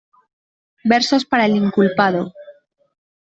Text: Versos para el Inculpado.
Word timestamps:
Versos 0.83 1.25
para 1.25 1.45
el 1.45 1.55
Inculpado. 1.55 2.33